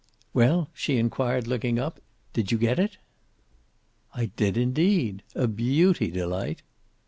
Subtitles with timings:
[0.33, 1.99] "Well?" she inquired, looking up.
[2.33, 2.97] "Did you get it?"
[4.15, 5.21] "I did, indeed.
[5.35, 6.63] A beauty, Delight."